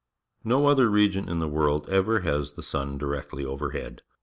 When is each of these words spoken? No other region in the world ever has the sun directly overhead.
No 0.43 0.65
other 0.65 0.89
region 0.89 1.29
in 1.29 1.37
the 1.37 1.47
world 1.47 1.87
ever 1.87 2.21
has 2.21 2.53
the 2.53 2.63
sun 2.63 2.97
directly 2.97 3.45
overhead. 3.45 4.01